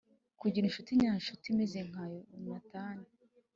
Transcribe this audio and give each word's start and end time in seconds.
kugira 0.39 0.65
incuti 0.67 0.91
nyakuri 0.99 1.47
imeze 1.53 1.77
nka 1.89 2.03
Yonatani 2.13 3.07